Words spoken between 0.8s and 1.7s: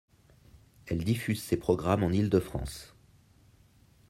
Elle diffuse ses